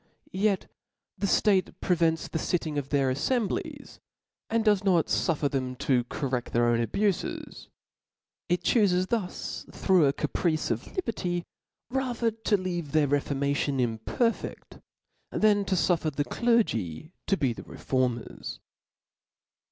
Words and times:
Yet 0.33 0.65
the 1.15 1.27
ftate 1.27 1.75
prevents 1.79 2.27
the 2.27 2.39
fitting 2.39 2.79
of 2.79 2.89
their 2.89 3.13
affim 3.13 3.47
blies, 3.47 3.99
and 4.49 4.65
does 4.65 4.83
not 4.83 5.05
fufier 5.05 5.51
them 5.51 5.75
to 5.75 6.05
corrcd 6.05 6.45
their 6.49 6.65
own 6.65 6.79
abufes; 6.83 7.23
OF 7.23 7.45
LAWS.' 7.45 7.67
4^5» 8.49 8.49
abufes; 8.49 8.49
it 8.49 8.63
chufes 8.63 9.07
thus, 9.09 9.65
through 9.71 10.07
a. 10.07 10.13
caprice 10.13 10.71
of 10.71 10.87
li 10.87 10.93
Book 10.95 11.05
berty, 11.05 11.43
rather 11.91 12.31
to 12.31 12.57
leave 12.57 12.93
their 12.93 13.05
reformation 13.07 13.77
imperfcft, 13.77 14.41
chap. 14.41 14.81
27. 15.29 15.39
than 15.39 15.65
to 15.65 15.75
fufFer 15.75 16.11
the 16.15 16.23
clergy 16.23 17.11
to 17.27 17.37
be 17.37 17.53
the 17.53 17.61
reformers. 17.61 18.59